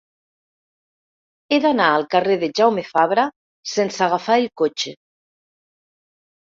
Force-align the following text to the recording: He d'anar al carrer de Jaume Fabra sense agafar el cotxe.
He 1.55 1.59
d'anar 1.65 1.89
al 1.97 2.07
carrer 2.15 2.39
de 2.45 2.51
Jaume 2.61 2.87
Fabra 2.89 3.29
sense 3.75 4.05
agafar 4.09 4.41
el 4.45 4.51
cotxe. 4.65 4.99